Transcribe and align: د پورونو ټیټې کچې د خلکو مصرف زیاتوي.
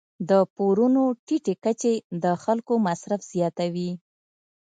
د 0.29 0.31
پورونو 0.55 1.03
ټیټې 1.25 1.53
کچې 1.63 1.93
د 2.23 2.25
خلکو 2.43 2.73
مصرف 2.87 3.21
زیاتوي. 3.33 3.91